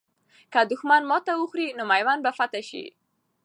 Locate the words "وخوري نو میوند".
1.35-2.21